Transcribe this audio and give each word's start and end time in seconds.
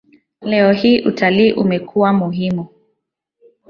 Leo 0.41 0.71
hii 0.71 1.01
utalii 1.01 1.51
umekuwa 1.53 2.13
muhimu. 2.13 2.65